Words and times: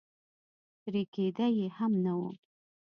ترې 0.81 1.03
کېده 1.13 1.47
یې 1.57 1.67
هم 1.77 1.91
نه. 2.03 2.13